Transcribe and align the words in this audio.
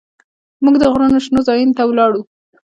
موږ 0.63 0.75
د 0.79 0.83
غرونو 0.91 1.17
شنو 1.25 1.39
ځايونو 1.47 1.75
ته 1.77 1.83
ولاړو. 1.87 2.21